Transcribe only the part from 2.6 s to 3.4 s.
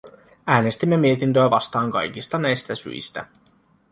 syistä.